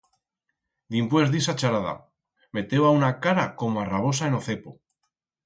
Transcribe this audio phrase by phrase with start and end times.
[0.95, 1.91] Dimpués d'ixa charada,
[2.59, 4.77] meteba una cara como a rabosa en o cepo!